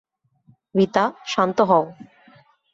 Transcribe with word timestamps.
রিতা, 0.75 1.03
শান্ত 1.25 1.57
হও। 1.61 1.85